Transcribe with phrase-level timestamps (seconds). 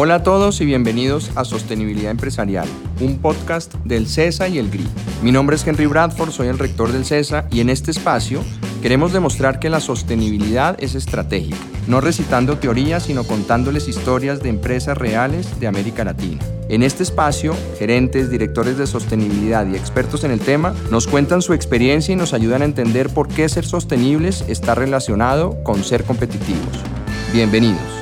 [0.00, 2.68] Hola a todos y bienvenidos a Sostenibilidad Empresarial,
[3.00, 4.86] un podcast del CESA y el GRI.
[5.24, 8.44] Mi nombre es Henry Bradford, soy el rector del CESA y en este espacio
[8.80, 11.56] queremos demostrar que la sostenibilidad es estratégica,
[11.88, 16.44] no recitando teorías, sino contándoles historias de empresas reales de América Latina.
[16.68, 21.54] En este espacio, gerentes, directores de sostenibilidad y expertos en el tema nos cuentan su
[21.54, 26.84] experiencia y nos ayudan a entender por qué ser sostenibles está relacionado con ser competitivos.
[27.32, 27.97] Bienvenidos.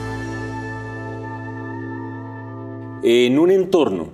[3.08, 4.08] En un entorno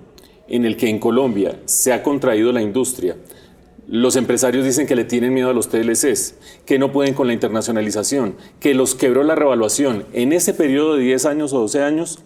[0.47, 3.17] en el que en Colombia se ha contraído la industria,
[3.87, 7.33] los empresarios dicen que le tienen miedo a los TLCs, que no pueden con la
[7.33, 10.05] internacionalización, que los quebró la revaluación.
[10.13, 12.19] En ese periodo de 10 años o 12 años,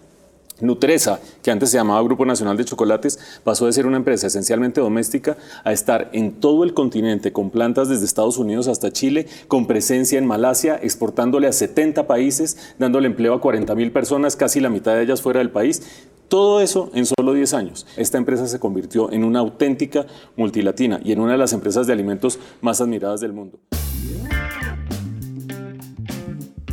[0.60, 4.82] Nutresa, que antes se llamaba Grupo Nacional de Chocolates, pasó de ser una empresa esencialmente
[4.82, 9.68] doméstica a estar en todo el continente con plantas desde Estados Unidos hasta Chile, con
[9.68, 14.70] presencia en Malasia, exportándole a 70 países, dándole empleo a 40 mil personas, casi la
[14.70, 15.82] mitad de ellas fuera del país.
[16.28, 17.88] Todo eso en solo 10 años.
[17.96, 21.94] Esta empresa se convirtió en una auténtica multilatina y en una de las empresas de
[21.94, 23.60] alimentos más admiradas del mundo.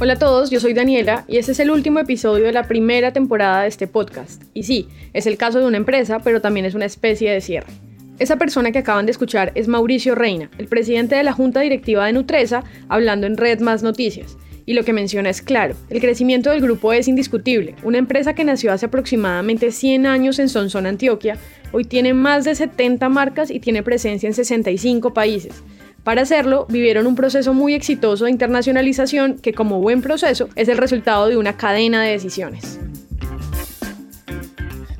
[0.00, 3.12] Hola a todos, yo soy Daniela y este es el último episodio de la primera
[3.12, 4.42] temporada de este podcast.
[4.55, 7.72] Y sí, es el caso de una empresa, pero también es una especie de cierre.
[8.19, 12.06] Esa persona que acaban de escuchar es Mauricio Reina, el presidente de la Junta Directiva
[12.06, 14.36] de Nutresa, hablando en Red Más Noticias.
[14.66, 17.74] Y lo que menciona es claro, el crecimiento del grupo es indiscutible.
[17.82, 21.36] Una empresa que nació hace aproximadamente 100 años en Sonsón, Antioquia,
[21.72, 25.62] hoy tiene más de 70 marcas y tiene presencia en 65 países.
[26.02, 30.78] Para hacerlo, vivieron un proceso muy exitoso de internacionalización que como buen proceso es el
[30.78, 32.78] resultado de una cadena de decisiones.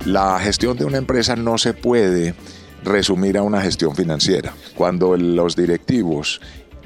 [0.05, 2.35] La gestión de una empresa no se puede
[2.85, 4.55] resumir a una gestión financiera.
[4.75, 6.41] Cuando los directivos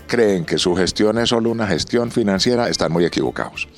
[0.08, 3.68] creen que su gestión es solo una gestión financiera, están muy equivocados.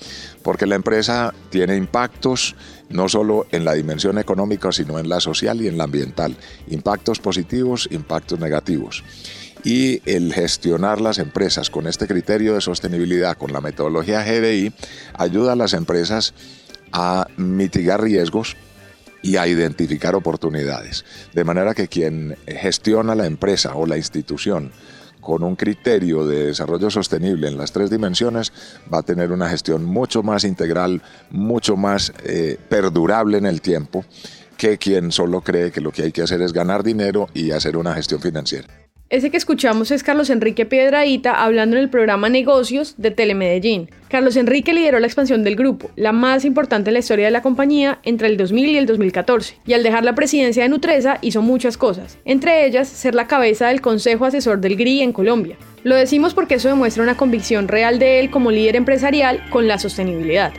[0.42, 2.56] Porque la empresa tiene impactos
[2.88, 6.34] no solo en la dimensión económica, sino en la social y en la ambiental.
[6.68, 9.04] Impactos positivos, impactos negativos.
[9.62, 14.72] Y el gestionar las empresas con este criterio de sostenibilidad, con la metodología GDI,
[15.12, 16.32] ayuda a las empresas
[16.92, 18.56] a mitigar riesgos
[19.22, 21.04] y a identificar oportunidades.
[21.34, 24.72] De manera que quien gestiona la empresa o la institución
[25.20, 28.52] con un criterio de desarrollo sostenible en las tres dimensiones,
[28.92, 34.04] va a tener una gestión mucho más integral, mucho más eh, perdurable en el tiempo
[34.56, 37.76] que quien solo cree que lo que hay que hacer es ganar dinero y hacer
[37.76, 38.79] una gestión financiera.
[39.10, 43.90] Ese que escuchamos es Carlos Enrique Piedraíta hablando en el programa Negocios de Telemedellín.
[44.08, 47.42] Carlos Enrique lideró la expansión del grupo, la más importante en la historia de la
[47.42, 51.42] compañía, entre el 2000 y el 2014, y al dejar la presidencia de Nutresa hizo
[51.42, 55.56] muchas cosas, entre ellas ser la cabeza del Consejo Asesor del GRI en Colombia.
[55.82, 59.80] Lo decimos porque eso demuestra una convicción real de él como líder empresarial con la
[59.80, 60.52] sostenibilidad.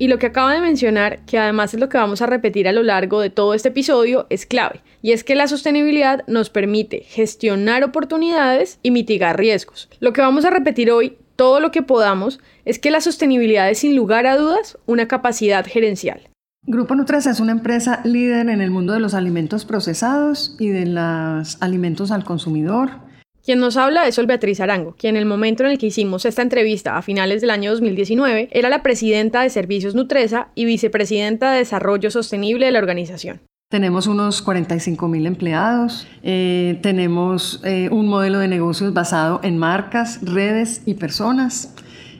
[0.00, 2.72] Y lo que acaba de mencionar, que además es lo que vamos a repetir a
[2.72, 4.80] lo largo de todo este episodio, es clave.
[5.02, 9.90] Y es que la sostenibilidad nos permite gestionar oportunidades y mitigar riesgos.
[10.00, 13.80] Lo que vamos a repetir hoy, todo lo que podamos, es que la sostenibilidad es
[13.80, 16.30] sin lugar a dudas una capacidad gerencial.
[16.62, 20.86] Grupo Nutresa es una empresa líder en el mundo de los alimentos procesados y de
[20.86, 23.09] los alimentos al consumidor
[23.44, 26.26] quien nos habla es Sol Beatriz Arango, quien en el momento en el que hicimos
[26.26, 31.52] esta entrevista a finales del año 2019 era la presidenta de Servicios Nutresa y vicepresidenta
[31.52, 33.40] de Desarrollo Sostenible de la organización.
[33.70, 40.18] Tenemos unos 45 mil empleados, eh, tenemos eh, un modelo de negocios basado en marcas,
[40.22, 41.72] redes y personas.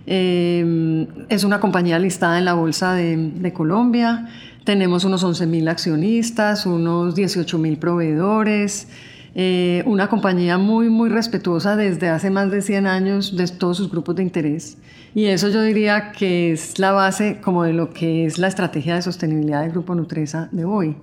[0.06, 4.28] Eh, es una compañía listada en la Bolsa de, de Colombia.
[4.64, 8.86] Tenemos unos 11 mil accionistas, unos 18 mil proveedores.
[9.34, 13.90] Eh, una compañía muy, muy respetuosa desde hace más de 100 años de todos sus
[13.90, 14.76] grupos de interés.
[15.14, 18.94] Y eso yo diría que es la base como de lo que es la estrategia
[18.94, 20.96] de sostenibilidad del Grupo Nutresa de hoy.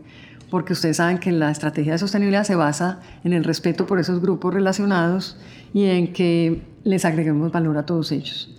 [0.50, 4.22] Porque ustedes saben que la estrategia de sostenibilidad se basa en el respeto por esos
[4.22, 5.38] grupos relacionados
[5.74, 8.54] y en que les agreguemos valor a todos ellos.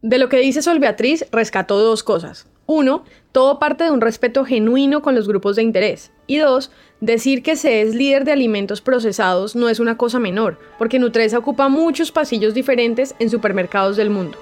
[0.00, 2.46] De lo que dice Sol Beatriz, rescató dos cosas.
[2.66, 3.02] Uno,
[3.32, 6.10] todo parte de un respeto genuino con los grupos de interés.
[6.26, 6.70] Y dos,
[7.00, 11.38] decir que se es líder de alimentos procesados no es una cosa menor, porque Nutresa
[11.38, 14.38] ocupa muchos pasillos diferentes en supermercados del mundo.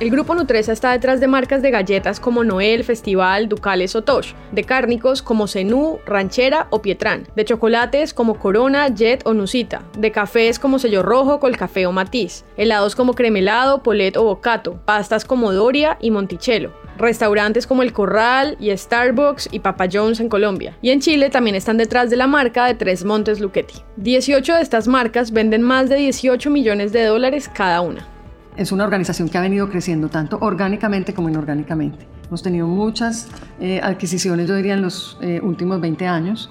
[0.00, 4.32] El grupo Nutresa está detrás de marcas de galletas como Noel, Festival, Ducales o Tosh,
[4.50, 10.10] de cárnicos como Zenú, Ranchera o Pietrán, de chocolates como Corona, Jet o Nusita, de
[10.10, 15.52] cafés como Sello Rojo, Colcafé o Matiz, helados como Cremelado, Polet o Bocato, pastas como
[15.52, 20.76] Doria y Monticello, restaurantes como El Corral y Starbucks y Papa John's en Colombia.
[20.82, 23.76] Y en Chile también están detrás de la marca de Tres Montes Luchetti.
[23.98, 28.13] 18 de estas marcas venden más de 18 millones de dólares cada una.
[28.56, 32.06] Es una organización que ha venido creciendo tanto orgánicamente como inorgánicamente.
[32.26, 33.28] Hemos tenido muchas
[33.60, 36.50] eh, adquisiciones, yo diría, en los eh, últimos 20 años.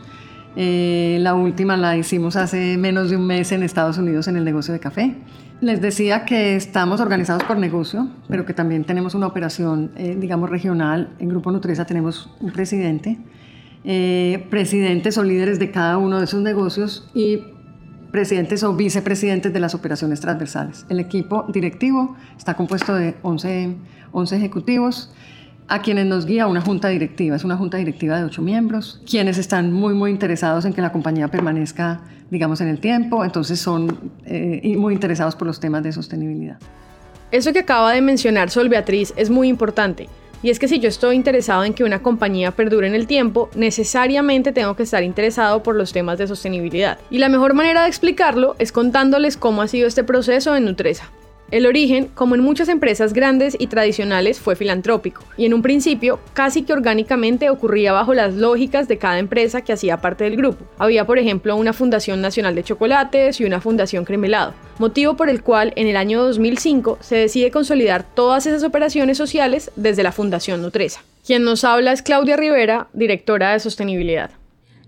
[0.56, 4.44] Eh, la última la hicimos hace menos de un mes en Estados Unidos en el
[4.44, 5.16] negocio de café.
[5.62, 11.16] Les decía que estamos organizados por negocio, pero que también tenemos una operación, digamos, regional.
[11.20, 13.18] En Grupo Nutresa tenemos un presidente,
[14.50, 17.53] presidentes o líderes de cada uno de esos negocios y
[18.14, 20.86] presidentes o vicepresidentes de las operaciones transversales.
[20.88, 23.76] El equipo directivo está compuesto de 11,
[24.12, 25.12] 11 ejecutivos
[25.68, 27.36] a quienes nos guía una junta directiva.
[27.36, 30.92] Es una junta directiva de ocho miembros, quienes están muy, muy interesados en que la
[30.92, 35.92] compañía permanezca, digamos, en el tiempo, entonces son eh, muy interesados por los temas de
[35.92, 36.60] sostenibilidad.
[37.32, 40.08] Eso que acaba de mencionar Sol Beatriz es muy importante.
[40.44, 43.50] Y es que si yo estoy interesado en que una compañía perdure en el tiempo,
[43.56, 47.00] necesariamente tengo que estar interesado por los temas de sostenibilidad.
[47.10, 51.10] Y la mejor manera de explicarlo es contándoles cómo ha sido este proceso en Nutresa.
[51.54, 56.20] El origen, como en muchas empresas grandes y tradicionales, fue filantrópico, y en un principio
[56.34, 60.66] casi que orgánicamente ocurría bajo las lógicas de cada empresa que hacía parte del grupo.
[60.80, 65.44] Había, por ejemplo, una Fundación Nacional de Chocolates y una Fundación Cremelado, motivo por el
[65.44, 70.60] cual en el año 2005 se decide consolidar todas esas operaciones sociales desde la Fundación
[70.60, 71.04] Nutresa.
[71.24, 74.32] Quien nos habla es Claudia Rivera, directora de sostenibilidad.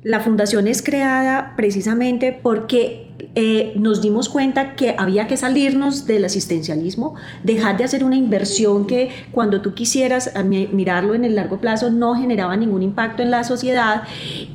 [0.05, 6.25] La fundación es creada precisamente porque eh, nos dimos cuenta que había que salirnos del
[6.25, 11.89] asistencialismo, dejar de hacer una inversión que cuando tú quisieras mirarlo en el largo plazo
[11.89, 14.03] no generaba ningún impacto en la sociedad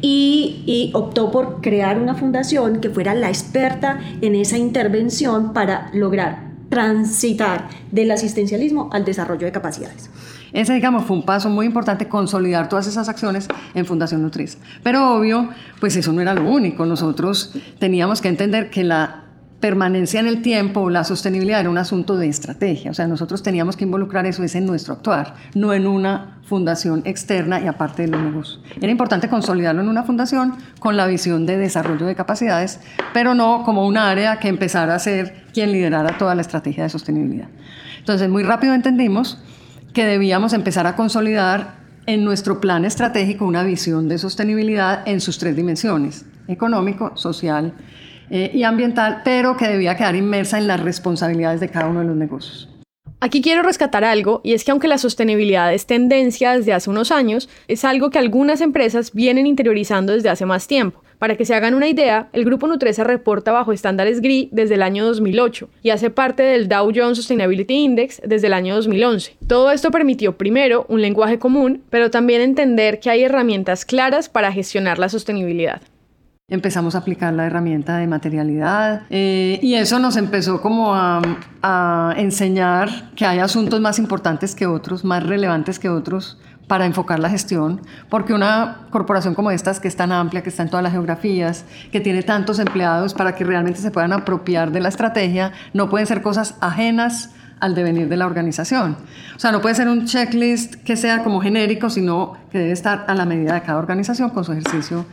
[0.01, 5.91] y, y optó por crear una fundación que fuera la experta en esa intervención para
[5.93, 10.11] lograr transitar del asistencialismo al desarrollo de capacidades.
[10.53, 14.59] Ese, digamos, fue un paso muy importante, consolidar todas esas acciones en Fundación Nutriz.
[14.83, 15.49] Pero obvio,
[15.81, 16.87] pues eso no era lo único.
[16.87, 19.25] Nosotros teníamos que entender que la
[19.61, 22.91] permanencia en el tiempo, la sostenibilidad era un asunto de estrategia.
[22.91, 27.61] O sea, nosotros teníamos que involucrar eso en nuestro actuar, no en una fundación externa
[27.61, 28.61] y aparte de los negocios.
[28.81, 32.81] Era importante consolidarlo en una fundación con la visión de desarrollo de capacidades,
[33.13, 36.89] pero no como un área que empezara a ser quien liderara toda la estrategia de
[36.89, 37.49] sostenibilidad.
[37.99, 39.39] Entonces, muy rápido entendimos
[39.93, 45.39] que debíamos empezar a consolidar en nuestro plan estratégico una visión de sostenibilidad en sus
[45.39, 47.75] tres dimensiones, económico, social
[48.31, 52.07] eh, y ambiental, pero que debía quedar inmersa en las responsabilidades de cada uno de
[52.07, 52.69] los negocios.
[53.23, 57.13] Aquí quiero rescatar algo, y es que aunque la sostenibilidad es tendencia desde hace unos
[57.13, 61.03] años, es algo que algunas empresas vienen interiorizando desde hace más tiempo.
[61.21, 64.83] Para que se hagan una idea, el grupo Nutresa reporta bajo estándares GRI desde el
[64.83, 69.37] año 2008 y hace parte del Dow Jones Sustainability Index desde el año 2011.
[69.47, 74.51] Todo esto permitió primero un lenguaje común, pero también entender que hay herramientas claras para
[74.51, 75.83] gestionar la sostenibilidad
[76.49, 81.23] empezamos a aplicar la herramienta de materialidad eh, y eso nos empezó como a,
[81.63, 86.39] a, enseñar que hay asuntos más importantes que otros, más relevantes que otros
[86.71, 90.63] para enfocar la gestión, porque una corporación como esta, que es tan amplia, que está
[90.63, 94.79] en todas las geografías, que tiene tantos empleados para que realmente se puedan apropiar de
[94.79, 98.97] la estrategia, no pueden ser cosas ajenas al devenir de la organización.
[99.35, 103.05] O sea, no puede ser un checklist que sea como genérico, sino que debe estar
[103.09, 105.07] a la medida de cada organización con su ejercicio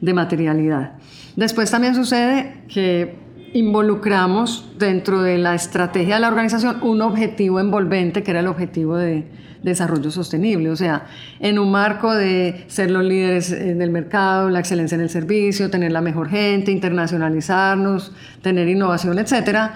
[0.00, 0.92] de materialidad.
[1.34, 3.18] Después también sucede que
[3.52, 8.96] involucramos dentro de la estrategia de la organización un objetivo envolvente, que era el objetivo
[8.96, 11.06] de desarrollo sostenible, o sea,
[11.38, 15.70] en un marco de ser los líderes en el mercado, la excelencia en el servicio,
[15.70, 18.12] tener la mejor gente, internacionalizarnos,
[18.42, 19.74] tener innovación, etcétera,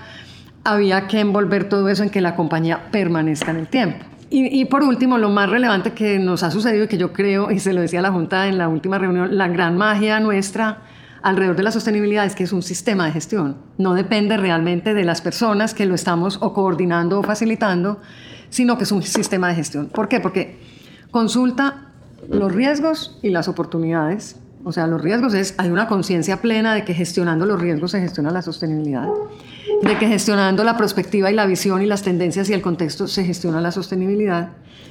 [0.65, 4.05] había que envolver todo eso en que la compañía permanezca en el tiempo.
[4.31, 7.51] Y, y, por último, lo más relevante que nos ha sucedido y que yo creo,
[7.51, 10.79] y se lo decía a la Junta en la última reunión, la gran magia nuestra
[11.25, 13.57] alrededor de la sostenibilidad es que es un sistema de gestión.
[13.79, 17.99] No depende realmente de las personas que lo estamos o coordinando o facilitando,
[18.55, 19.89] sino que es un sistema de gestión.
[19.89, 20.21] ¿Por qué?
[20.21, 20.57] Porque
[21.11, 21.89] consulta
[22.29, 24.37] los riesgos y las oportunidades.
[24.63, 28.01] O sea, los riesgos es, hay una conciencia plena de que gestionando los riesgos se
[28.01, 29.09] gestiona la sostenibilidad,
[29.83, 33.25] de que gestionando la perspectiva y la visión y las tendencias y el contexto se
[33.25, 34.51] gestiona la sostenibilidad,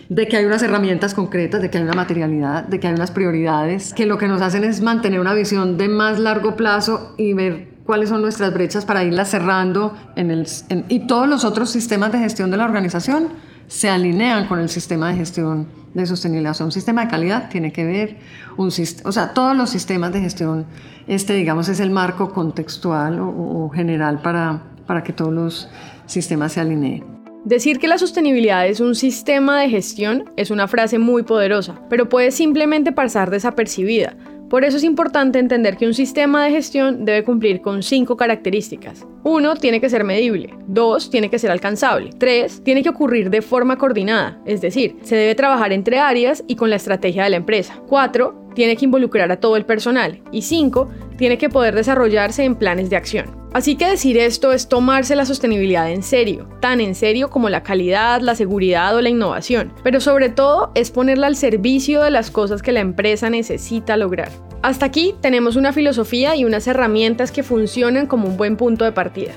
[0.10, 3.12] de que hay unas herramientas concretas, de que hay una materialidad, de que hay unas
[3.12, 7.32] prioridades, que lo que nos hacen es mantener una visión de más largo plazo y
[7.32, 10.46] ver cuáles son nuestras brechas para irlas cerrando en el,
[10.90, 13.30] y todos los otros sistemas de gestión de la organización
[13.68, 16.52] se alinean con el sistema de gestión de sostenibilidad.
[16.52, 18.18] O sea, un sistema de calidad tiene que ver,
[18.58, 20.66] un, o sea, todos los sistemas de gestión,
[21.08, 25.70] este, digamos, es el marco contextual o, general para, para que todos los
[26.06, 27.04] sistemas se alineen.
[27.46, 32.08] Decir que la sostenibilidad es un sistema de gestión es una frase muy poderosa, pero
[32.08, 34.16] puede simplemente pasar desapercibida
[34.54, 39.04] Por eso es importante entender que un sistema de gestión debe cumplir con cinco características.
[39.24, 40.54] Uno, tiene que ser medible.
[40.68, 42.12] Dos, tiene que ser alcanzable.
[42.20, 46.56] Tres, tiene que ocurrir de forma coordinada, es decir, se debe trabajar entre áreas y
[46.56, 47.82] con la estrategia de la empresa.
[47.88, 50.22] Cuatro, tiene que involucrar a todo el personal.
[50.32, 53.44] Y cinco, tiene que poder desarrollarse en planes de acción.
[53.54, 57.62] Así que decir esto es tomarse la sostenibilidad en serio, tan en serio como la
[57.62, 62.32] calidad, la seguridad o la innovación, pero sobre todo es ponerla al servicio de las
[62.32, 64.32] cosas que la empresa necesita lograr.
[64.64, 68.92] Hasta aquí tenemos una filosofía y unas herramientas que funcionan como un buen punto de
[68.92, 69.34] partida.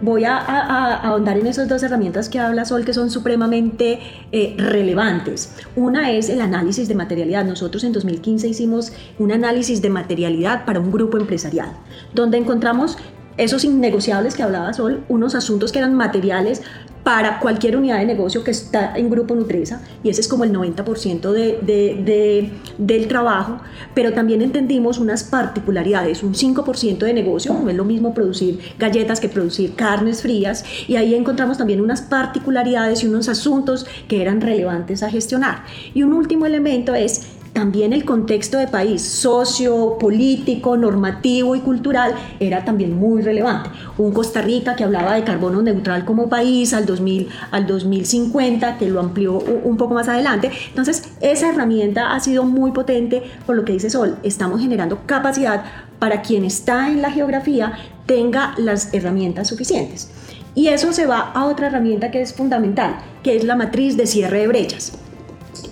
[0.00, 3.98] Voy a, ahondar en esas dos herramientas que habla Sol que son supremamente
[4.30, 5.54] eh, relevantes.
[5.74, 7.44] Una es el análisis de materialidad.
[7.44, 11.72] Nosotros en 2015 hicimos un análisis de materialidad para un grupo empresarial,
[12.14, 12.96] donde encontramos
[13.38, 16.62] esos innegociables que hablaba Sol, unos asuntos que eran materiales
[17.08, 20.52] para cualquier unidad de negocio que está en Grupo Nutresa, y ese es como el
[20.52, 23.62] 90% de, del trabajo,
[23.94, 29.20] pero también entendimos unas particularidades, un 5% de negocio, no es lo mismo producir galletas
[29.20, 34.42] que producir carnes frías, y ahí encontramos también unas particularidades y unos asuntos que eran
[34.42, 35.64] relevantes a gestionar.
[35.94, 42.14] Y un último elemento es también el contexto de país socio, político, normativo y cultural
[42.38, 43.70] era también muy relevante.
[43.98, 48.88] Un Costa Rica que hablaba de carbono neutral como país al, 2000, al 2050, que
[48.88, 50.52] lo amplió un poco más adelante.
[50.68, 54.18] Entonces, esa herramienta ha sido muy potente por lo que dice Sol.
[54.22, 55.64] Estamos generando capacidad
[55.98, 57.72] para quien está en la geografía
[58.06, 60.12] tenga las herramientas suficientes.
[60.54, 64.06] Y eso se va a otra herramienta que es fundamental, que es la matriz de
[64.06, 64.92] cierre de brechas.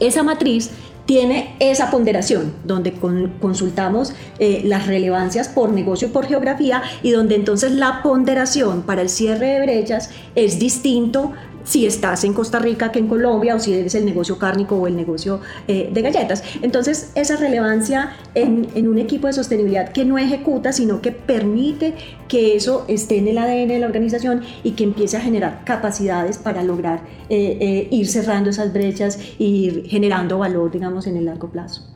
[0.00, 0.72] Esa matriz
[1.06, 2.92] tiene esa ponderación, donde
[3.40, 9.02] consultamos eh, las relevancias por negocio y por geografía y donde entonces la ponderación para
[9.02, 11.32] el cierre de brechas es distinto
[11.66, 14.86] si estás en Costa Rica que en Colombia o si eres el negocio cárnico o
[14.86, 16.42] el negocio eh, de galletas.
[16.62, 21.94] Entonces, esa relevancia en, un equipo de sostenibilidad que no ejecuta, sino que permite
[22.28, 26.38] que eso esté en el ADN de la organización y que empiece a generar capacidades
[26.38, 31.24] para lograr eh, eh, ir cerrando esas brechas e ir generando valor, digamos, en el
[31.24, 31.95] largo plazo.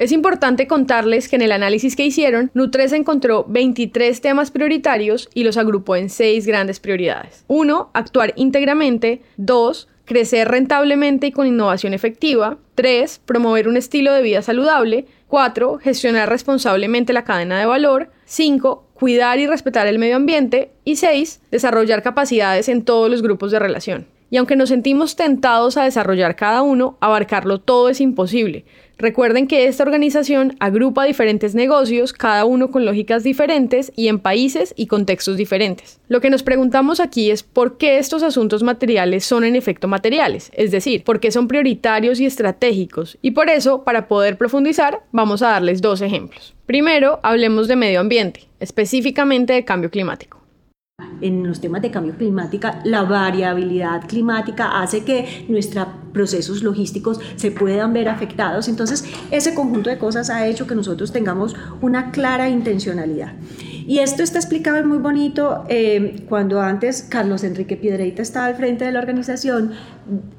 [0.00, 5.44] Es importante contarles que en el análisis que hicieron, Nutresa encontró 23 temas prioritarios y
[5.44, 7.44] los agrupó en 6 grandes prioridades.
[7.46, 7.90] 1.
[7.94, 9.22] Actuar íntegramente.
[9.36, 9.88] 2.
[10.04, 12.58] Crecer rentablemente y con innovación efectiva.
[12.74, 13.20] 3.
[13.24, 15.06] Promover un estilo de vida saludable.
[15.28, 15.78] 4.
[15.78, 18.10] Gestionar responsablemente la cadena de valor.
[18.24, 18.88] 5.
[18.94, 20.72] Cuidar y respetar el medio ambiente.
[20.84, 21.40] Y 6.
[21.52, 24.08] Desarrollar capacidades en todos los grupos de relación.
[24.34, 28.64] Y aunque nos sentimos tentados a desarrollar cada uno, abarcarlo todo es imposible.
[28.98, 34.74] Recuerden que esta organización agrupa diferentes negocios, cada uno con lógicas diferentes y en países
[34.76, 36.00] y contextos diferentes.
[36.08, 40.50] Lo que nos preguntamos aquí es por qué estos asuntos materiales son en efecto materiales,
[40.54, 43.18] es decir, por qué son prioritarios y estratégicos.
[43.22, 46.56] Y por eso, para poder profundizar, vamos a darles dos ejemplos.
[46.66, 50.43] Primero, hablemos de medio ambiente, específicamente de cambio climático
[51.20, 57.50] en los temas de cambio climático, la variabilidad climática hace que nuestros procesos logísticos se
[57.50, 58.68] puedan ver afectados.
[58.68, 63.32] Entonces, ese conjunto de cosas ha hecho que nosotros tengamos una clara intencionalidad.
[63.86, 68.84] Y esto está explicado muy bonito eh, cuando antes Carlos Enrique Piedreita estaba al frente
[68.84, 69.72] de la organización,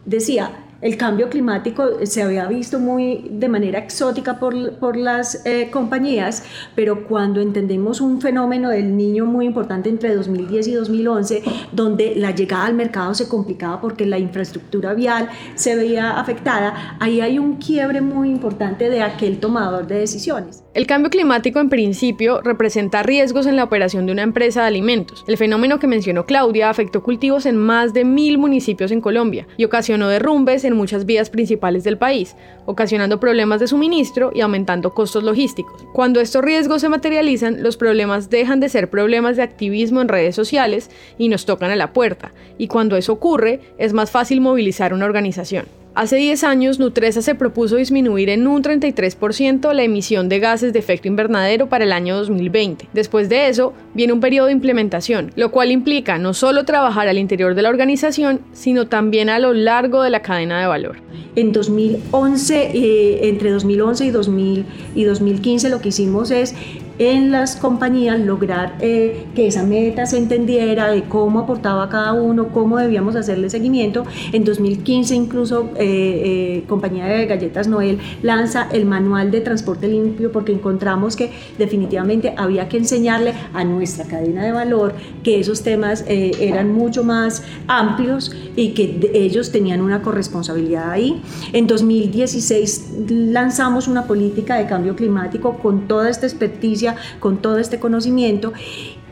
[0.05, 5.69] decía, el cambio climático se había visto muy de manera exótica por, por las eh,
[5.71, 6.43] compañías,
[6.75, 12.31] pero cuando entendemos un fenómeno del niño muy importante entre 2010 y 2011, donde la
[12.31, 17.55] llegada al mercado se complicaba porque la infraestructura vial se veía afectada, ahí hay un
[17.55, 20.65] quiebre muy importante de aquel tomador de decisiones.
[20.75, 25.23] El cambio climático en principio representa riesgos en la operación de una empresa de alimentos.
[25.25, 29.63] El fenómeno que mencionó Claudia afectó cultivos en más de mil municipios en Colombia y
[29.63, 35.23] ocasionó derrumbes en muchas vías principales del país, ocasionando problemas de suministro y aumentando costos
[35.23, 35.85] logísticos.
[35.93, 40.35] Cuando estos riesgos se materializan, los problemas dejan de ser problemas de activismo en redes
[40.35, 44.93] sociales y nos tocan a la puerta, y cuando eso ocurre, es más fácil movilizar
[44.93, 45.84] una organización.
[45.95, 50.79] Hace 10 años, Nutresa se propuso disminuir en un 33% la emisión de gases de
[50.79, 52.89] efecto invernadero para el año 2020.
[52.91, 57.17] Después de eso, viene un periodo de implementación, lo cual implica no solo trabajar al
[57.17, 60.97] interior de la organización, sino también a lo largo de la cadena de valor.
[61.37, 66.55] En 2011, eh, entre 2011 y, 2000, y 2015, lo que hicimos es
[66.99, 72.49] en las compañías lograr eh, que esa meta se entendiera de cómo aportaba cada uno,
[72.49, 74.05] cómo debíamos hacerle seguimiento.
[74.31, 80.31] En 2015 incluso eh, eh, compañía de galletas Noel lanza el manual de transporte limpio
[80.31, 86.05] porque encontramos que definitivamente había que enseñarle a nuestra cadena de valor que esos temas
[86.07, 91.21] eran mucho más amplios y que ellos tenían una corresponsabilidad ahí.
[91.53, 96.84] En 2016 lanzamos una política de cambio climático con toda esta experticia,
[97.19, 98.53] con todo este conocimiento.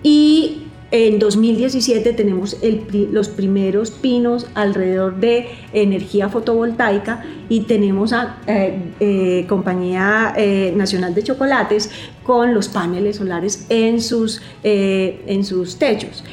[0.04, 2.56] Y en 2017 tenemos
[3.12, 11.16] los primeros pinos alrededor de energía fotovoltaica y tenemos a eh, eh, Compañía eh, Nacional
[11.16, 11.90] de Chocolates
[12.24, 16.24] con los paneles solares en sus, en sus techos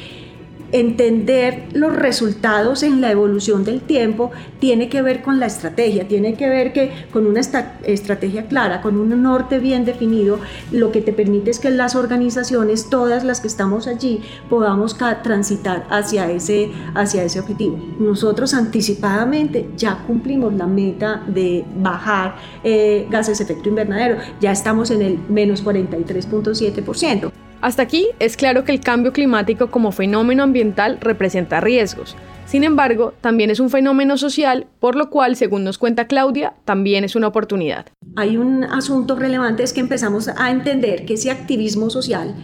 [0.73, 6.35] entender los resultados en la evolución del tiempo tiene que ver con la estrategia, tiene
[6.35, 10.39] que ver que con una estrategia clara, con un norte bien definido,
[10.71, 15.87] lo que te permite es que las organizaciones, todas las que estamos allí, podamos transitar
[15.91, 17.79] hacia ese, hacia ese objetivo.
[17.99, 24.91] Nosotros anticipadamente ya cumplimos la meta de bajar eh, gases de efecto invernadero, ya estamos
[24.91, 27.40] en el menos 43.7%.
[27.61, 32.17] Hasta aquí es claro que el cambio climático como fenómeno ambiental representa riesgos.
[32.47, 37.05] Sin embargo, también es un fenómeno social, por lo cual, según nos cuenta Claudia, también
[37.05, 37.87] es una oportunidad.
[38.17, 42.35] Hay un asunto relevante, es que empezamos a entender que ese activismo social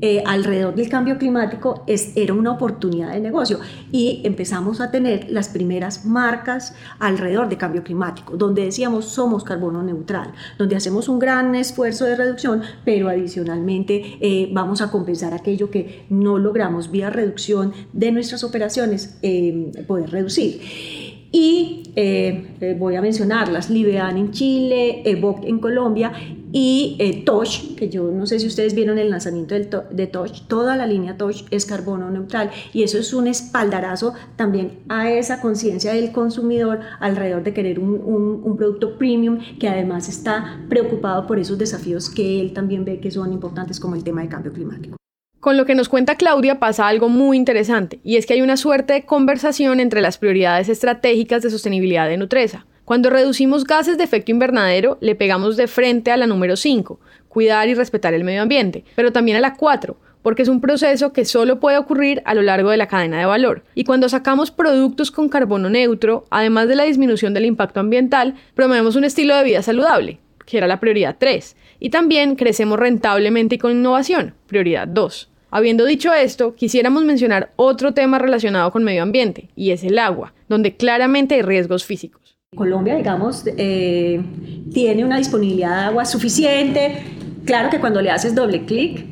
[0.00, 3.58] eh, alrededor del cambio climático es, era una oportunidad de negocio
[3.90, 9.82] y empezamos a tener las primeras marcas alrededor de cambio climático, donde decíamos somos carbono
[9.82, 15.68] neutral, donde hacemos un gran esfuerzo de reducción, pero adicionalmente eh, vamos a compensar aquello
[15.68, 20.60] que no logramos vía reducción de nuestras operaciones, eh, poder reducir.
[21.30, 21.82] Y
[22.78, 26.10] voy a mencionarlas, Libean en Chile, EVOC en Colombia
[26.52, 30.42] y eh, Touch, que yo no sé si ustedes vieron el lanzamiento del de Touch,
[30.48, 35.40] toda la línea Touch es carbono neutral y eso es un espaldarazo también a esa
[35.40, 41.26] conciencia del consumidor alrededor de querer un, un, un, producto premium que además está preocupado
[41.26, 44.52] por esos desafíos que él también ve que son importantes como el tema de cambio
[44.52, 44.96] climático.
[45.40, 48.56] Con lo que nos cuenta Claudia pasa algo muy interesante y es que hay una
[48.56, 52.66] suerte de conversación entre las prioridades estratégicas de sostenibilidad de Nutresa.
[52.88, 57.68] Cuando reducimos gases de efecto invernadero, le pegamos de frente a la número 5, cuidar
[57.68, 61.26] y respetar el medio ambiente, pero también a la 4, porque es un proceso que
[61.26, 63.62] solo puede ocurrir a lo largo de la cadena de valor.
[63.74, 68.96] Y cuando sacamos productos con carbono neutro, además de la disminución del impacto ambiental, promovemos
[68.96, 73.58] un estilo de vida saludable, que era la prioridad 3, y también crecemos rentablemente y
[73.58, 75.30] con innovación, prioridad 2.
[75.50, 80.32] Habiendo dicho esto, quisiéramos mencionar otro tema relacionado con medio ambiente, y es el agua,
[80.48, 82.37] donde claramente hay riesgos físicos.
[82.56, 84.22] Colombia, digamos, eh,
[84.72, 87.02] tiene una disponibilidad de agua suficiente.
[87.44, 89.04] Claro que cuando le haces doble clic,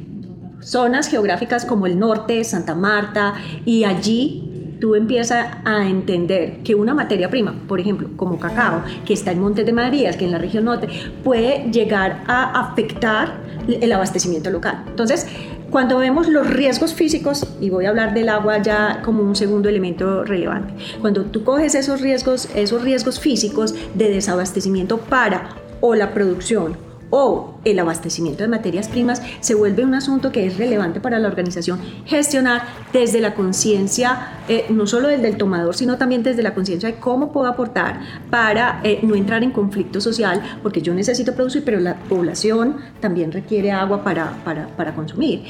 [0.60, 3.34] zonas geográficas como el norte, Santa Marta,
[3.66, 9.12] y allí tú empiezas a entender que una materia prima, por ejemplo, como cacao, que
[9.12, 10.88] está en Montes de Marías, que en la región norte,
[11.22, 13.34] puede llegar a afectar
[13.68, 14.82] el abastecimiento local.
[14.86, 15.26] Entonces,
[15.70, 19.68] cuando vemos los riesgos físicos, y voy a hablar del agua ya como un segundo
[19.68, 25.50] elemento relevante, cuando tú coges esos riesgos, esos riesgos físicos de desabastecimiento para
[25.80, 26.76] o la producción
[27.10, 31.26] o el abastecimiento de materias primas se vuelve un asunto que es relevante para la
[31.26, 36.54] organización gestionar desde la conciencia, eh, no solo desde el tomador, sino también desde la
[36.54, 38.00] conciencia de cómo puedo aportar
[38.30, 43.32] para eh, no entrar en conflicto social, porque yo necesito producir, pero la población también
[43.32, 45.42] requiere agua para, para, para consumir.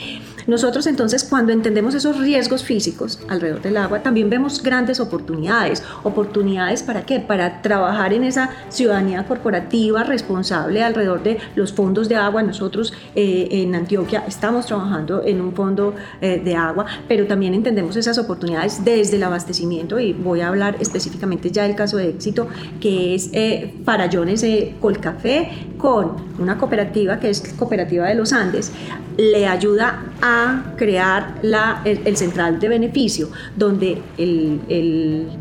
[0.47, 5.83] Nosotros entonces cuando entendemos esos riesgos físicos alrededor del agua, también vemos grandes oportunidades.
[6.05, 7.21] ¿Oportunidades para qué?
[7.21, 12.43] Para trabajar en esa ciudadanía corporativa responsable alrededor de los fondos de agua.
[12.43, 17.97] Nosotros eh, en Antioquia estamos trabajando en un fondo eh, de agua, pero también entendemos
[17.97, 22.49] esas oportunidades desde el abastecimiento y voy a hablar específicamente ya del caso de éxito
[22.81, 24.45] que es eh, Farallones
[24.81, 28.73] Colcafé con una cooperativa que es Cooperativa de los Andes,
[29.17, 34.03] le ayuda a crear la, el, central de beneficio, donde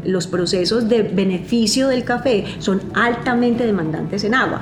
[0.06, 4.62] los procesos de beneficio del café son altamente demandantes en agua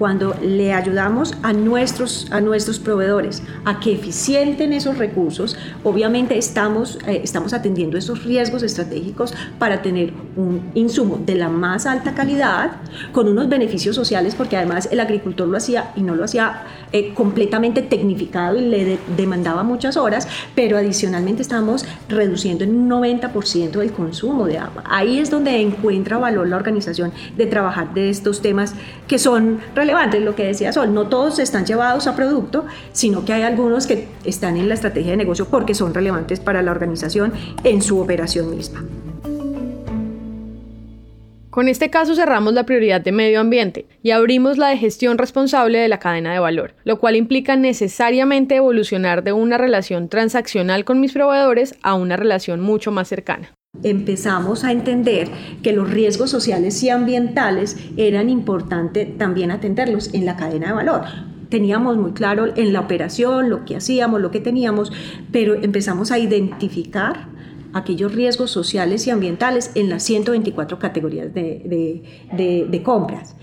[0.00, 6.98] cuando le ayudamos a nuestros, a nuestros proveedores a que eficienten esos recursos, obviamente estamos,
[7.06, 12.78] eh, estamos atendiendo esos riesgos estratégicos para tener un insumo de la más alta calidad,
[13.12, 17.12] con unos beneficios sociales, porque además el agricultor lo hacía y no lo hacía eh,
[17.12, 23.92] completamente tecnificado y le demandaba muchas horas, pero adicionalmente estamos reduciendo en un 90% del
[23.92, 24.82] consumo de agua.
[24.88, 28.74] Ahí es donde encuentra valor la organización de trabajar de estos temas
[29.06, 29.89] que son relevantes
[30.20, 34.08] lo que decía Sol, no todos están llevados a producto, sino que hay algunos que
[34.24, 37.32] están en la estrategia de negocio porque son relevantes para la organización
[37.64, 38.84] en su operación misma.
[41.50, 45.78] Con este caso cerramos la prioridad de medio ambiente y abrimos la de gestión responsable
[45.78, 51.00] de la cadena de valor, lo cual implica necesariamente evolucionar de una relación transaccional con
[51.00, 53.52] mis proveedores a una relación mucho más cercana
[53.82, 55.28] empezamos a entender
[55.62, 61.02] que los riesgos sociales y ambientales eran importantes también atenderlos en la cadena de valor.
[61.48, 64.92] Teníamos muy claro en la operación lo que hacíamos, lo que teníamos,
[65.32, 67.28] pero empezamos a identificar
[67.72, 73.36] aquellos riesgos sociales y ambientales en las 124 categorías de, compras.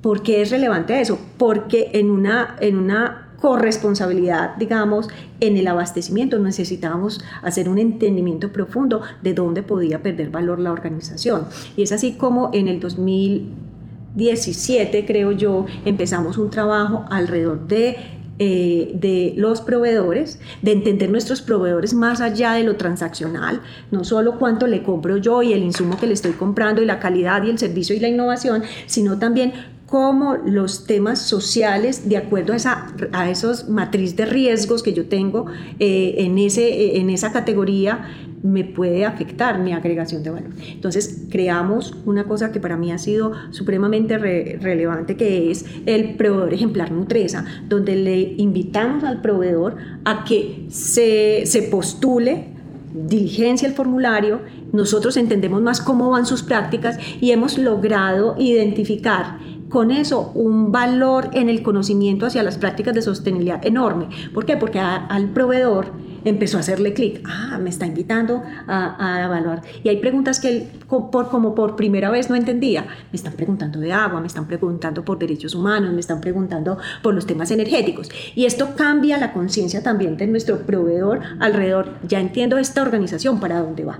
[0.00, 1.18] ¿Por qué es relevante eso?
[1.38, 9.02] Porque en una, en una corresponsabilidad, digamos, en el abastecimiento necesitábamos hacer un entendimiento profundo
[9.22, 11.48] de dónde podía perder valor la organización.
[11.76, 17.98] Y es así como en el 2017, creo yo, empezamos un trabajo alrededor de
[18.40, 23.60] eh, de los proveedores, de entender nuestros proveedores más allá de lo transaccional,
[23.92, 26.98] no solo cuánto le compro yo y el insumo que le estoy comprando y la
[26.98, 29.52] calidad y el servicio y la innovación, sino también
[29.86, 35.06] cómo los temas sociales, de acuerdo a esa a esos matriz de riesgos que yo
[35.06, 35.46] tengo
[35.78, 38.06] eh, en, ese, en esa categoría,
[38.42, 40.50] me puede afectar mi agregación de valor.
[40.68, 46.52] Entonces, creamos una cosa que para mí ha sido supremamente relevante, que es el proveedor
[46.52, 52.54] ejemplar Nutresa, donde le invitamos al proveedor a que se, se postule
[52.94, 54.40] diligencia el formulario,
[54.72, 59.38] nosotros entendemos más cómo van sus prácticas y hemos logrado identificar
[59.74, 64.06] con eso un valor en el conocimiento hacia las prácticas de sostenibilidad enorme.
[64.32, 64.56] ¿Por qué?
[64.56, 65.88] Porque al proveedor
[66.24, 69.62] empezó a hacerle clic, ah, me está invitando a, evaluar.
[69.82, 72.82] Y hay preguntas que él por, como por primera vez no entendía.
[72.82, 77.14] Me están preguntando de agua, me están preguntando por derechos humanos, me están preguntando por
[77.14, 78.10] los temas energéticos.
[78.34, 81.94] Y esto cambia la conciencia también de nuestro proveedor alrededor.
[82.06, 83.98] Ya entiendo esta organización para dónde va.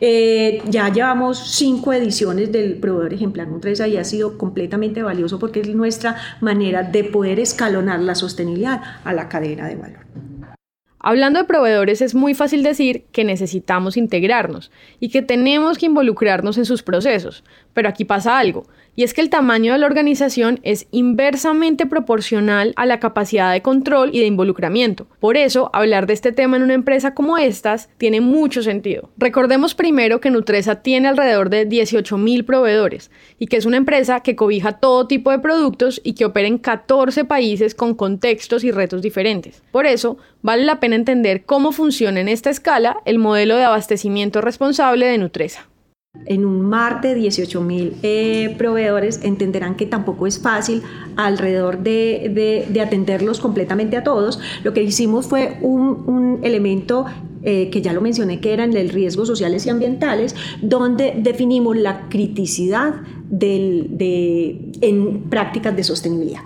[0.00, 5.60] Eh, ya llevamos cinco ediciones del proveedor ejemplar Nutresa y ha sido completamente valioso porque
[5.60, 10.33] es nuestra manera de poder escalonar la sostenibilidad a la cadena de valor.
[11.06, 16.56] Hablando de proveedores, es muy fácil decir que necesitamos integrarnos y que tenemos que involucrarnos
[16.56, 18.64] en sus procesos, pero aquí pasa algo.
[18.96, 23.60] Y es que el tamaño de la organización es inversamente proporcional a la capacidad de
[23.60, 25.06] control y de involucramiento.
[25.18, 29.10] Por eso, hablar de este tema en una empresa como estas tiene mucho sentido.
[29.18, 34.36] Recordemos primero que Nutresa tiene alrededor de 18.000 proveedores y que es una empresa que
[34.36, 39.02] cobija todo tipo de productos y que opera en 14 países con contextos y retos
[39.02, 39.62] diferentes.
[39.72, 44.40] Por eso, vale la pena entender cómo funciona en esta escala el modelo de abastecimiento
[44.40, 45.68] responsable de Nutresa
[46.26, 50.82] en un mar de 18 mil eh, proveedores entenderán que tampoco es fácil
[51.16, 54.38] alrededor de, atenderlos completamente a todos.
[54.62, 57.04] Lo que hicimos fue un, elemento
[57.42, 62.08] eh, que ya lo mencioné, que eran el riesgos sociales y ambientales, donde definimos la
[62.08, 62.94] criticidad
[63.28, 66.42] de, en prácticas de sostenibilidad.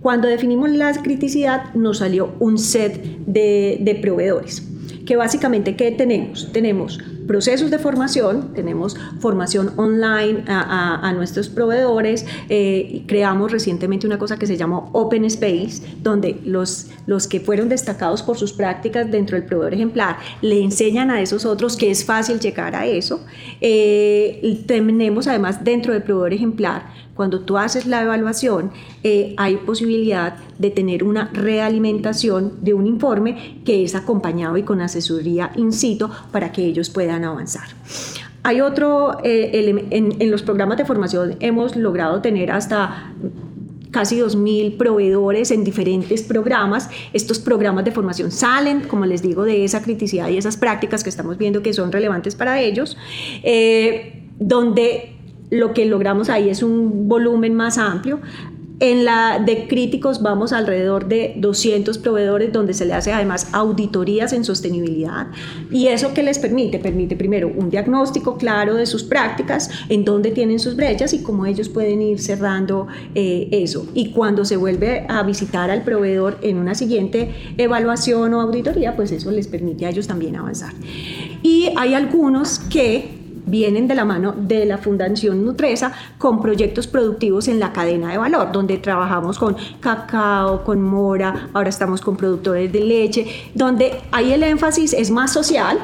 [0.00, 4.62] Cuando definimos la criticidad nos salió un set de, de proveedores
[5.08, 6.52] que básicamente, ¿qué tenemos?
[6.52, 14.38] Tenemos procesos de formación, tenemos formación online a, nuestros proveedores, eh, creamos recientemente una cosa
[14.38, 19.38] que se llamó Open Space, donde los, los que fueron destacados por sus prácticas dentro
[19.38, 23.24] del proveedor ejemplar le enseñan a esos otros que es fácil llegar a eso.
[23.62, 26.82] Eh, tenemos además dentro del proveedor ejemplar
[27.18, 28.70] cuando tú haces la evaluación,
[29.02, 34.80] eh, hay posibilidad de tener una realimentación de un informe que es acompañado y con
[34.80, 34.97] asesoría
[35.56, 37.68] in situ para que ellos puedan avanzar.
[38.42, 43.12] Hay otro, eh, en, en los programas de formación hemos logrado tener hasta
[43.90, 46.88] casi 2.000 proveedores en diferentes programas.
[47.12, 51.10] Estos programas de formación salen, como les digo, de esa criticidad y esas prácticas que
[51.10, 52.96] estamos viendo que son relevantes para ellos,
[53.42, 55.16] eh, donde
[55.50, 58.20] lo que logramos ahí es un volumen más amplio.
[58.80, 64.32] En la de críticos vamos alrededor de 200 proveedores donde se le hace además auditorías
[64.32, 65.26] en sostenibilidad
[65.70, 70.30] y eso que les permite, permite primero un diagnóstico claro de sus prácticas, en dónde
[70.30, 73.86] tienen sus brechas y cómo ellos pueden ir cerrando eh, eso.
[73.94, 79.10] Y cuando se vuelve a visitar al proveedor en una siguiente evaluación o auditoría, pues
[79.10, 80.72] eso les permite a ellos también avanzar.
[81.42, 83.17] Y hay algunos que
[83.48, 88.18] vienen de la mano de la Fundación Nutresa con proyectos productivos en la cadena de
[88.18, 94.32] valor, donde trabajamos con cacao, con mora, ahora estamos con productores de leche, donde ahí
[94.32, 95.78] el énfasis es más social,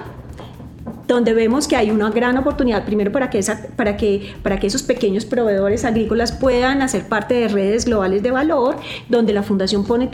[1.07, 4.67] donde vemos que hay una gran oportunidad, primero para que, esa, para que, para que
[4.67, 8.77] esos pequeños proveedores agrícolas puedan hacer parte de redes globales de valor,
[9.09, 10.09] donde la Fundación pone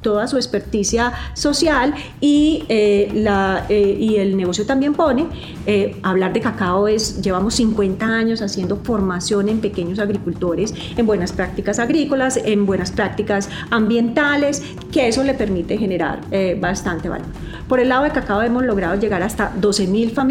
[0.00, 5.26] toda su experticia social y, eh, la, eh, y el negocio también pone.
[5.66, 11.32] Eh, hablar de cacao es, llevamos 50 años haciendo formación en pequeños agricultores, en buenas
[11.32, 16.20] prácticas agrícolas, en buenas prácticas ambientales, que eso le permite generar
[16.60, 17.26] bastante valor.
[17.68, 20.21] Por el lado de cacao hemos logrado llegar hasta 12.000 familias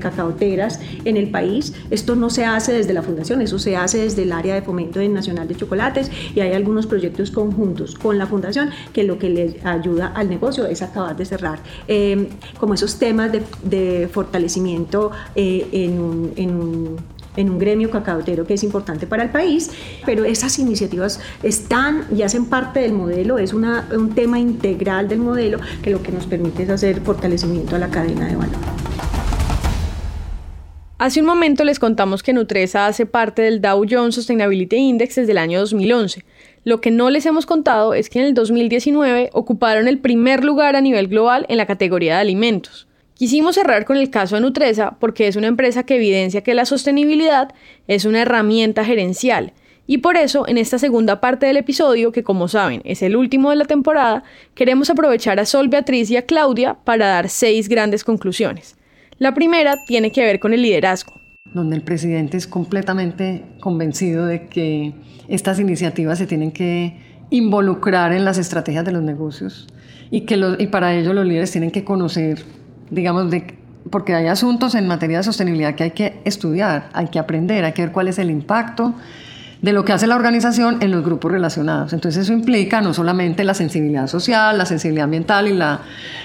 [0.00, 1.74] cacaoteras en el país.
[1.90, 4.96] Esto no se hace desde la fundación, eso se hace desde el área de fomento
[5.08, 9.64] nacional de chocolates y hay algunos proyectos conjuntos con la fundación que lo que les
[9.64, 16.00] ayuda al negocio es acabar de cerrar em, como esos temas de, fortalecimiento eh, en
[16.00, 19.70] un, gremio cacaotero que es importante para el país,
[20.06, 25.58] pero esas iniciativas están y hacen parte del modelo, es un tema integral del modelo
[25.82, 28.85] que lo que nos permite es hacer fortalecimiento a la cadena de valor.
[30.98, 35.32] Hace un momento les contamos que Nutresa hace parte del Dow Jones Sustainability Index desde
[35.32, 36.24] el año 2011.
[36.64, 40.74] Lo que no les hemos contado es que en el 2019 ocuparon el primer lugar
[40.74, 42.88] a nivel global en la categoría de alimentos.
[43.12, 46.64] Quisimos cerrar con el caso de Nutresa porque es una empresa que evidencia que la
[46.64, 47.52] sostenibilidad
[47.88, 49.52] es una herramienta gerencial.
[49.86, 53.50] Y por eso, en esta segunda parte del episodio, que como saben es el último
[53.50, 58.02] de la temporada, queremos aprovechar a Sol Beatriz y a Claudia para dar seis grandes
[58.02, 58.76] conclusiones.
[59.18, 61.14] La primera tiene que ver con el liderazgo.
[61.54, 64.92] Donde el presidente es completamente convencido de que
[65.28, 66.98] estas iniciativas se tienen que
[67.30, 69.66] involucrar en las estrategias de los negocios
[70.10, 72.44] y que y para ello los líderes tienen que conocer,
[72.90, 73.56] digamos, de,
[73.90, 77.72] porque hay asuntos en materia de sostenibilidad que hay que estudiar, hay que aprender, hay
[77.72, 78.94] que ver cuál es el impacto
[79.62, 81.92] de lo que hace la organización en los grupos relacionados.
[81.92, 85.80] Entonces eso implica no solamente la sensibilidad social, la sensibilidad ambiental y la,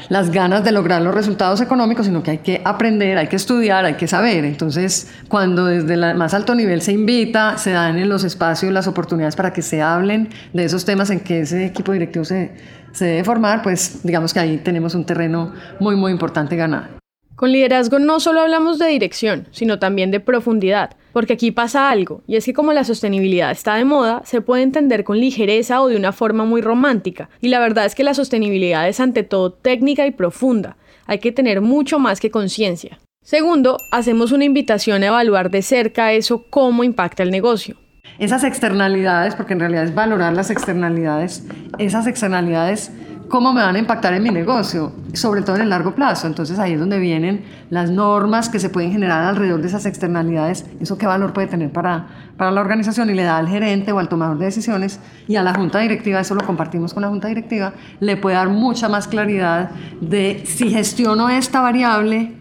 [0.09, 3.85] las ganas de lograr los resultados económicos, sino que hay que aprender, hay que estudiar,
[3.85, 4.45] hay que saber.
[4.45, 8.87] Entonces cuando desde el más alto nivel se invita, se dan en los espacios las
[8.87, 12.51] oportunidades para que se hablen de esos temas en que ese equipo directivo se,
[12.91, 17.00] se debe formar, pues digamos que ahí tenemos un terreno muy, muy importante ganado.
[17.41, 22.21] Con liderazgo no solo hablamos de dirección, sino también de profundidad, porque aquí pasa algo,
[22.27, 25.87] y es que como la sostenibilidad está de moda, se puede entender con ligereza o
[25.87, 29.53] de una forma muy romántica, y la verdad es que la sostenibilidad es ante todo
[29.53, 30.77] técnica y profunda,
[31.07, 32.99] hay que tener mucho más que conciencia.
[33.23, 37.75] Segundo, hacemos una invitación a evaluar de cerca eso cómo impacta el negocio.
[38.19, 41.43] Esas externalidades, porque en realidad es valorar las externalidades,
[41.79, 42.91] esas externalidades
[43.31, 46.27] cómo me van a impactar en mi negocio, sobre todo en el largo plazo.
[46.27, 50.65] Entonces ahí es donde vienen las normas que se pueden generar alrededor de esas externalidades,
[50.79, 53.99] eso qué valor puede tener para, para la organización y le da al gerente o
[53.99, 57.29] al tomador de decisiones y a la junta directiva, eso lo compartimos con la junta
[57.29, 62.35] directiva, le puede dar mucha más claridad de si gestiono esta variable,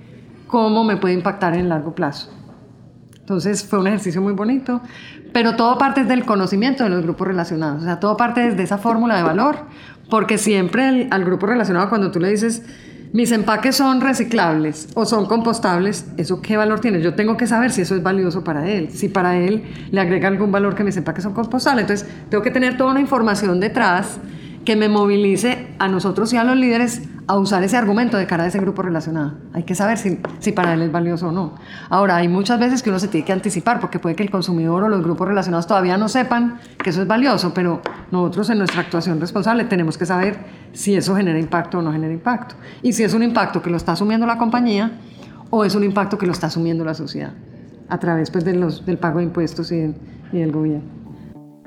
[0.48, 2.33] cómo me puede impactar en el largo plazo.
[3.31, 4.81] Entonces fue un ejercicio muy bonito,
[5.33, 8.76] pero todo parte del conocimiento de los grupos relacionados, o sea, todo parte desde esa
[8.76, 9.57] fórmula de valor,
[10.11, 12.62] porque siempre al grupo relacionado, cuando tú le dices,
[13.12, 17.01] mis empaques son reciclables o son compostables, ¿eso qué valor tiene?
[17.01, 20.29] Yo tengo que saber si eso es valioso para él, si para él le agrega
[20.29, 21.83] algún valor que mis empaques son compostables.
[21.83, 24.18] Entonces, tengo que tener toda una información detrás
[24.64, 28.43] que me movilice a nosotros y a los líderes a usar ese argumento de cara
[28.43, 29.35] a ese grupo relacionado.
[29.53, 31.55] Hay que saber si, si, para él es valioso o no.
[31.88, 34.83] Ahora, hay muchas veces que uno se tiene que anticipar porque puede que el consumidor
[34.83, 38.81] o los grupos relacionados todavía no sepan que eso es valioso, pero nosotros en nuestra
[38.81, 40.38] actuación responsable tenemos que saber
[40.73, 42.57] si eso genera impacto o no genera impacto.
[42.83, 44.90] Y si es un impacto que lo está asumiendo la compañía
[45.51, 47.31] o es un impacto que lo está asumiendo la sociedad
[47.88, 49.95] a través pues, de los, del pago de impuestos y
[50.33, 50.99] y del gobierno.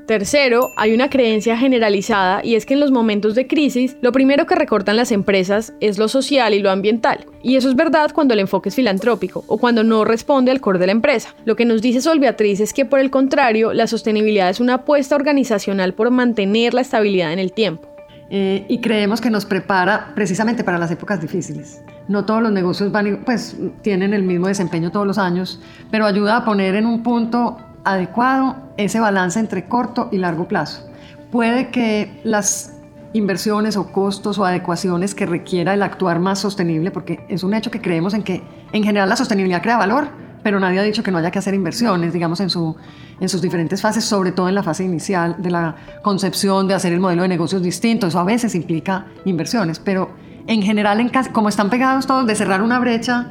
[0.05, 4.45] Tercero, hay una creencia generalizada y es que en los momentos de crisis lo primero
[4.45, 7.25] que recortan las empresas es lo social y lo ambiental.
[7.41, 10.79] Y eso es verdad cuando el enfoque es filantrópico o cuando no responde al core
[10.79, 11.33] de la empresa.
[11.45, 14.75] Lo que nos dice Sol Beatriz es que por el contrario, la sostenibilidad es una
[14.75, 17.87] apuesta organizacional por mantener la estabilidad en el tiempo.
[18.29, 21.81] Eh, y creemos que nos prepara precisamente para las épocas difíciles.
[22.09, 25.61] No todos los negocios van, pues, tienen el mismo desempeño todos los años,
[25.91, 30.87] pero ayuda a poner en un punto adecuado ese balance entre corto y largo plazo.
[31.31, 32.73] Puede que las
[33.13, 37.71] inversiones o costos o adecuaciones que requiera el actuar más sostenible, porque es un hecho
[37.71, 40.07] que creemos en que en general la sostenibilidad crea valor,
[40.41, 42.75] pero nadie ha dicho que no haya que hacer inversiones, digamos, en, su,
[43.19, 46.91] en sus diferentes fases, sobre todo en la fase inicial de la concepción de hacer
[46.91, 48.07] el modelo de negocios distinto.
[48.07, 50.11] Eso a veces implica inversiones, pero
[50.47, 53.27] en general, en, como están pegados todos, de cerrar una brecha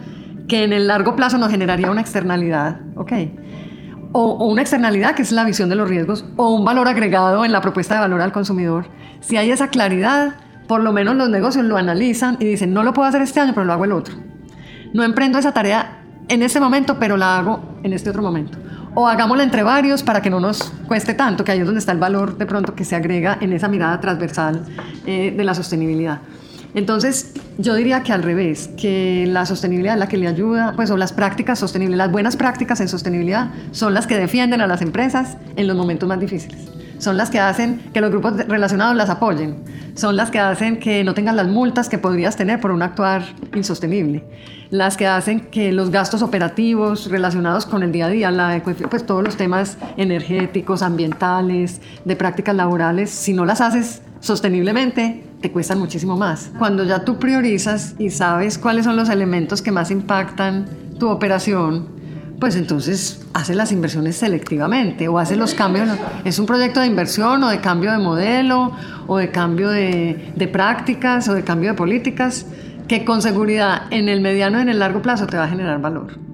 [0.49, 3.13] que en el largo plazo nos generaría una externalidad, ¿ok?
[4.13, 7.53] O, una externalidad, que es la visión de los riesgos, o un valor agregado en
[7.53, 8.87] la propuesta de valor al consumidor.
[9.21, 10.35] Si hay esa claridad,
[10.67, 13.53] por lo menos los negocios lo analizan y dicen, no lo puedo hacer este año,
[13.55, 14.15] pero lo hago el otro.
[14.93, 18.59] no emprendo esa tarea en este momento, pero la hago en este otro momento.
[18.95, 21.93] O hagámosla entre varios para que no nos cueste tanto, que ahí es donde está
[21.93, 24.65] el valor de pronto que se agrega en esa mirada transversal
[25.07, 26.21] eh, de la sostenibilidad.
[26.75, 30.91] Entonces, yo diría que al revés, que la sostenibilidad es la que le ayuda, pues
[30.91, 34.81] o las prácticas sostenibles, las buenas prácticas en sostenibilidad son las que defienden a las
[34.81, 36.59] empresas en los momentos más difíciles.
[36.99, 39.57] Son las que hacen que los grupos relacionados las apoyen.
[39.97, 43.25] Son las que hacen que no tengan las multas que podrías tener por un actuar
[43.55, 44.25] insostenible.
[44.71, 49.05] Las que hacen que los gastos operativos relacionados con el día a día, la, pues
[49.05, 55.79] todos los temas energéticos, ambientales, de prácticas laborales, si no las haces sosteniblemente, te cuestan
[55.79, 56.51] muchísimo más.
[56.59, 60.67] Cuando ya tú priorizas y sabes cuáles son los elementos que más impactan
[60.99, 61.89] tu operación,
[62.39, 65.89] pues entonces hace las inversiones selectivamente o hace los cambios.
[66.25, 68.73] Es un proyecto de inversión o de cambio de modelo
[69.07, 72.47] o de cambio de, de prácticas o de cambio de políticas
[72.89, 75.81] que con seguridad en el mediano y en el largo plazo te va a generar
[75.81, 76.32] valor.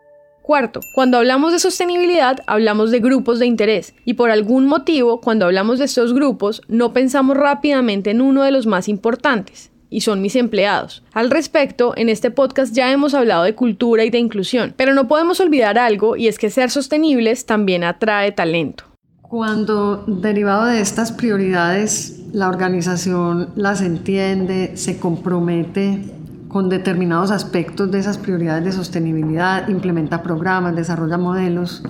[0.49, 5.45] Cuarto, cuando hablamos de sostenibilidad, hablamos de grupos de interés y por algún motivo, cuando
[5.45, 10.23] hablamos de estos grupos, no pensamos rápidamente en uno de los más importantes, y son
[10.23, 11.03] mis empleados.
[11.13, 15.07] Al respecto, en este podcast ya hemos hablado de cultura y de inclusión, pero no
[15.07, 18.85] podemos olvidar algo y es que ser sostenibles también atrae talento.
[19.21, 26.18] Cuando derivado de estas prioridades la organización las entiende, se compromete
[26.49, 31.83] con determinados aspectos de esas prioridades de sostenibilidad, implementa programas, desarrolla modelos,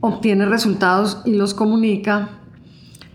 [0.00, 2.28] obtiene resultados y los comunica,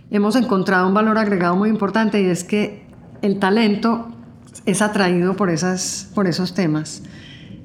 [0.09, 2.87] hemos encontrado un valor agregado muy importante y es que
[3.21, 4.07] el talento
[4.65, 7.03] es atraído por, esas, por esos temas.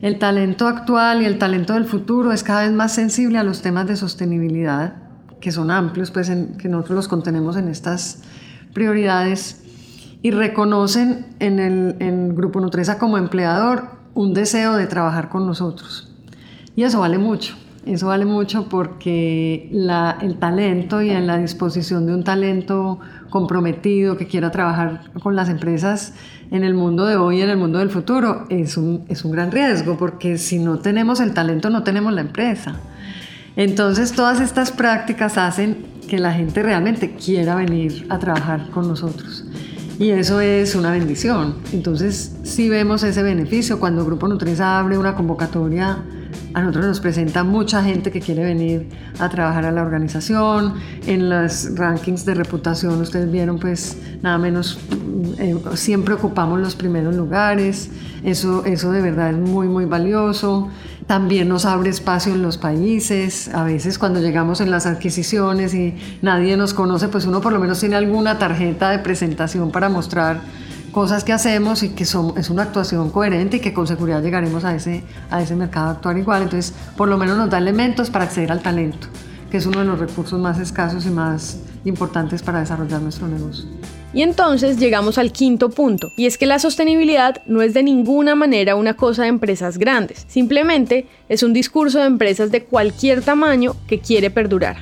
[0.02, 3.62] El talento actual y el talento del futuro es cada vez más sensible a los
[3.62, 4.96] temas de sostenibilidad,
[5.40, 8.22] que son amplios, pues que nosotros los contenemos en estas
[8.74, 9.63] prioridades
[10.24, 16.08] y reconocen en el Grupo Nutresa como empleador un deseo de trabajar con nosotros.
[16.74, 17.54] Y eso vale mucho.
[17.84, 24.26] Eso vale mucho porque el talento y en la disposición de un talento comprometido que
[24.26, 26.14] quiera trabajar con las empresas
[26.50, 29.32] en el mundo de hoy y en el mundo del futuro es un, es un
[29.32, 32.76] gran riesgo porque si no tenemos el talento no tenemos la empresa.
[33.56, 39.44] Entonces todas estas prácticas hacen que la gente realmente quiera venir a trabajar con nosotros.
[39.98, 41.54] Y eso es una bendición.
[41.72, 46.02] Entonces, si vemos ese beneficio cuando Grupo Nutresa abre una convocatoria,
[46.52, 50.74] a nosotros nos presenta mucha gente que quiere venir a trabajar a la organización.
[51.06, 54.78] En los rankings de reputación, ustedes vieron, pues nada menos,
[55.38, 57.90] eh, siempre ocupamos los primeros lugares.
[58.22, 60.70] Eso, eso de verdad es muy, muy valioso.
[61.06, 63.54] También nos abre espacio en los países.
[63.54, 67.60] A veces cuando llegamos en las adquisiciones y nadie nos conoce, pues uno por lo
[67.60, 70.40] menos tiene alguna tarjeta de presentación para mostrar
[70.92, 74.64] cosas que hacemos y que son, es una actuación coherente y que con seguridad llegaremos
[74.64, 76.42] a ese, a ese mercado a actuar igual.
[76.44, 79.08] Entonces, por lo menos nos da elementos para acceder al talento,
[79.50, 83.68] que es uno de los recursos más escasos y más importantes para desarrollar nuestro negocio.
[84.14, 88.36] Y entonces llegamos al quinto punto, y es que la sostenibilidad no es de ninguna
[88.36, 93.74] manera una cosa de empresas grandes, simplemente es un discurso de empresas de cualquier tamaño
[93.88, 94.76] que quiere perdurar.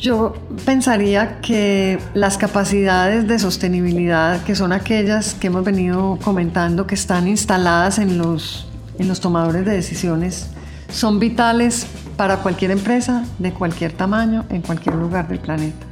[0.00, 6.94] Yo pensaría que las capacidades de sostenibilidad, que son aquellas que hemos venido comentando, que
[6.94, 8.68] están instaladas en los,
[9.00, 10.48] en los tomadores de decisiones,
[10.92, 15.86] son vitales para cualquier empresa de cualquier tamaño en cualquier lugar del planeta.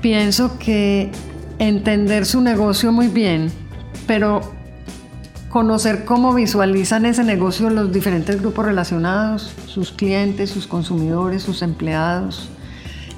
[0.00, 1.10] Pienso que
[1.58, 3.50] entender su negocio muy bien,
[4.06, 4.40] pero
[5.48, 12.48] conocer cómo visualizan ese negocio los diferentes grupos relacionados, sus clientes, sus consumidores, sus empleados,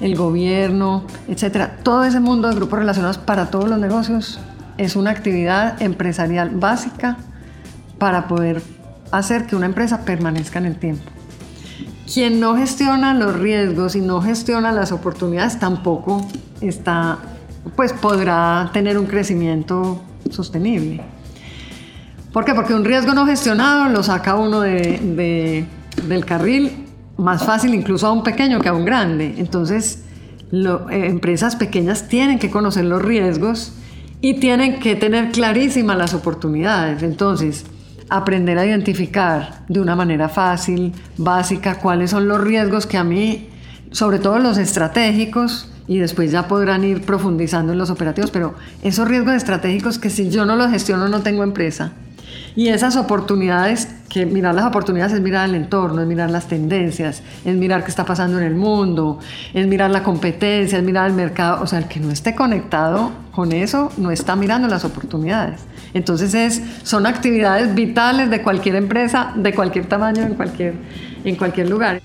[0.01, 1.77] el gobierno, etcétera.
[1.81, 4.39] Todo ese mundo de grupos relacionados para todos los negocios
[4.77, 7.17] es una actividad empresarial básica
[7.97, 8.61] para poder
[9.11, 11.09] hacer que una empresa permanezca en el tiempo.
[12.13, 16.25] Quien no gestiona los riesgos y no gestiona las oportunidades tampoco
[16.61, 17.17] está
[17.75, 21.01] pues podrá tener un crecimiento sostenible.
[22.33, 22.53] ¿Por qué?
[22.53, 25.65] Porque un riesgo no gestionado lo saca uno de,
[26.07, 26.85] del carril
[27.17, 29.35] más fácil incluso a un pequeño que a un grande.
[29.37, 30.03] Entonces,
[30.51, 33.73] eh, empresas pequeñas tienen que conocer los riesgos
[34.21, 37.03] y tienen que tener clarísimas las oportunidades.
[37.03, 37.65] Entonces,
[38.09, 43.49] aprender a identificar de una manera fácil, básica, cuáles son los riesgos que a mí,
[43.91, 49.07] sobre todo los estratégicos, y después ya podrán ir profundizando en los operativos, pero esos
[49.07, 51.93] riesgos estratégicos que si yo no los gestiono no tengo empresa
[52.55, 57.21] y esas oportunidades que mirar las oportunidades es mirar el entorno, es mirar las tendencias,
[57.45, 59.19] es mirar qué está pasando en el mundo,
[59.53, 61.61] es mirar la competencia, es mirar el mercado.
[61.61, 65.61] O sea, el que no esté conectado con eso no está mirando las oportunidades.
[65.93, 70.73] Entonces es, son actividades vitales de cualquier empresa, de cualquier tamaño, en cualquier,
[71.23, 72.01] en cualquier lugar.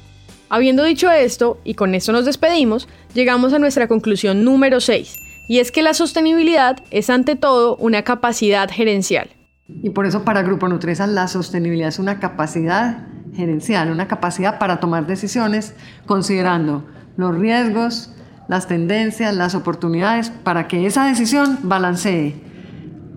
[0.54, 5.16] Habiendo dicho esto, y con esto nos despedimos, llegamos a nuestra conclusión número 6,
[5.48, 9.30] y es que la sostenibilidad es ante todo una capacidad gerencial.
[9.66, 12.98] Y por eso para Grupo Nutresa la sostenibilidad es una capacidad
[13.34, 15.74] gerencial, una capacidad para tomar decisiones
[16.04, 16.84] considerando
[17.16, 18.14] los riesgos,
[18.46, 22.34] las tendencias, las oportunidades, para que esa decisión balancee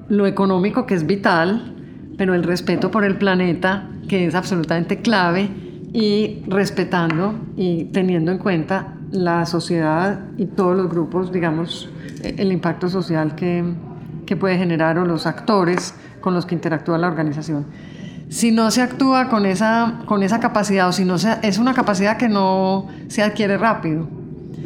[0.07, 1.75] lo económico que es vital,
[2.17, 5.64] pero el respeto por el planeta que es absolutamente clave
[5.95, 11.89] y respetando y teniendo en cuenta la sociedad y todos los grupos, digamos,
[12.21, 13.63] el impacto social que,
[14.25, 17.67] que puede generar o los actores con los que interactúa la organización.
[18.27, 21.73] Si no se actúa con esa, con esa capacidad o si no se, es una
[21.73, 24.05] capacidad que no se adquiere rápido,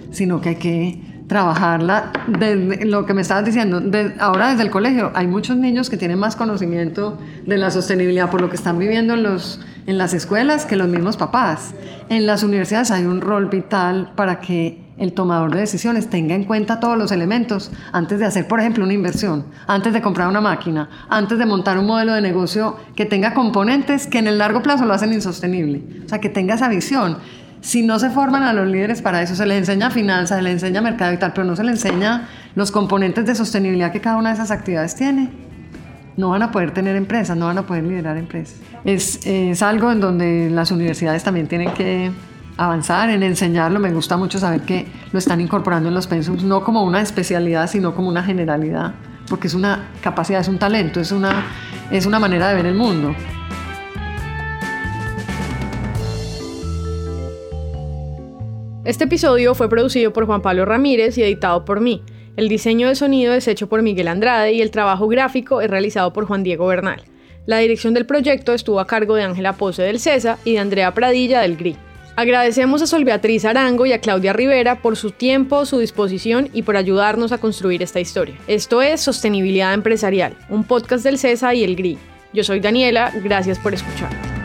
[0.09, 3.81] sino que hay que trabajarla desde lo que me estabas diciendo,
[4.19, 8.41] ahora desde el colegio hay muchos niños que tienen más conocimiento de la sostenibilidad por
[8.41, 11.75] lo que están viviendo en, los, en las escuelas que los mismos papás.
[12.09, 16.43] En las universidades hay un rol vital para que el tomador de decisiones tenga en
[16.43, 20.41] cuenta todos los elementos antes de hacer, por ejemplo, una inversión, antes de comprar una
[20.41, 24.61] máquina, antes de montar un modelo de negocio que tenga componentes que en el largo
[24.61, 25.83] plazo lo hacen insostenible.
[26.05, 27.17] O sea, que tenga esa visión.
[27.61, 30.53] Si no se forman a los líderes para eso, se les enseña finanzas, se les
[30.53, 34.17] enseña mercado y tal, pero no se les enseña los componentes de sostenibilidad que cada
[34.17, 35.29] una de esas actividades tiene,
[36.15, 38.59] no van a poder tener empresas, no van a poder liderar empresas.
[38.85, 42.11] Es, algo en donde las universidades también tienen que
[42.57, 43.79] avanzar en enseñarlo.
[43.79, 47.69] Me gusta mucho saber que lo están incorporando en los pensums, no como una especialidad,
[47.69, 48.93] sino como una generalidad,
[49.29, 51.45] porque es una capacidad, es un talento, es una,
[51.91, 53.13] es una manera de ver el mundo.
[58.89, 62.01] Este episodio fue producido por Juan Pablo Ramírez y editado por mí.
[62.37, 66.11] El diseño de sonido es hecho por Miguel Andrade y el trabajo gráfico es realizado
[66.11, 67.03] por Juan Diego Bernal.
[67.45, 70.91] La dirección del proyecto estuvo a cargo de Ángela Pose del CESA y de Andrea
[70.95, 71.75] Pradilla del GRI.
[72.15, 76.63] Agradecemos a Sol Beatriz Arango y a Claudia Rivera por su tiempo, su disposición y
[76.63, 78.39] por ayudarnos a construir esta historia.
[78.47, 81.99] Esto es Sostenibilidad Empresarial, un podcast del CESA y el GRI.
[82.33, 84.38] Yo soy Daniela, gracias por escuchar.